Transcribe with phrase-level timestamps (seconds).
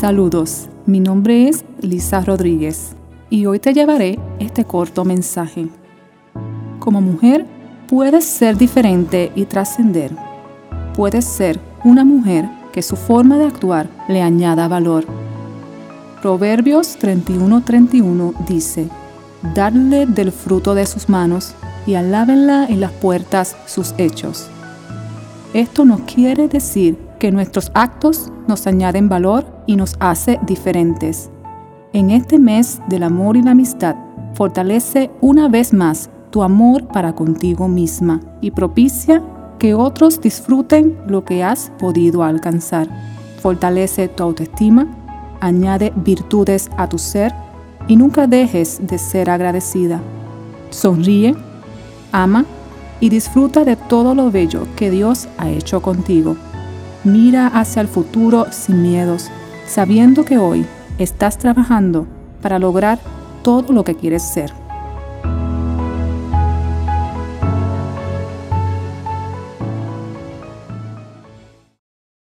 [0.00, 2.94] Saludos, mi nombre es Lisa Rodríguez
[3.30, 5.66] y hoy te llevaré este corto mensaje.
[6.78, 7.44] Como mujer,
[7.88, 10.14] puedes ser diferente y trascender.
[10.94, 15.04] Puedes ser una mujer que su forma de actuar le añada valor.
[16.22, 18.88] Proverbios 31:31 dice,
[19.52, 21.56] Darle del fruto de sus manos
[21.88, 24.46] y alábenla en las puertas sus hechos.
[25.54, 31.30] Esto no quiere decir que nuestros actos nos añaden valor y nos hace diferentes.
[31.92, 33.96] En este mes del amor y la amistad,
[34.34, 39.22] fortalece una vez más tu amor para contigo misma y propicia
[39.58, 42.88] que otros disfruten lo que has podido alcanzar.
[43.40, 44.86] Fortalece tu autoestima,
[45.40, 47.32] añade virtudes a tu ser
[47.88, 50.00] y nunca dejes de ser agradecida.
[50.70, 51.34] Sonríe,
[52.12, 52.44] ama
[53.00, 56.36] y disfruta de todo lo bello que Dios ha hecho contigo.
[57.04, 59.30] Mira hacia el futuro sin miedos,
[59.66, 60.66] sabiendo que hoy
[60.98, 62.06] estás trabajando
[62.42, 62.98] para lograr
[63.42, 64.52] todo lo que quieres ser.